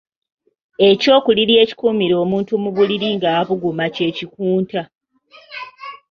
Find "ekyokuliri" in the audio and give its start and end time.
0.89-1.53